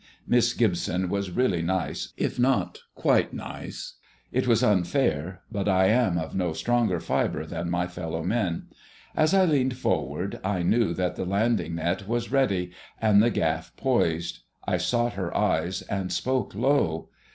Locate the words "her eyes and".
15.13-16.11